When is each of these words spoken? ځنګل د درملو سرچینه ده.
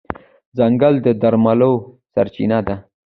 ځنګل 0.57 0.95
د 1.05 1.07
درملو 1.21 1.71
سرچینه 2.13 2.59
ده. 2.67 2.75